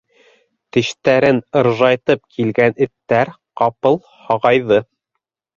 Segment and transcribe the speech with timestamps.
[0.77, 4.85] Тештәрен ыржайтып килгән эттәр ҡапыл һағайҙы.